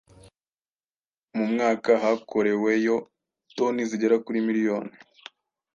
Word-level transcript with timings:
Mu 1.35 1.43
mwaka 1.51 1.91
hakoreweyo 2.03 2.95
toni 3.55 3.81
zigera 3.89 4.17
kuri 4.25 4.39
miliyoni 4.47 4.93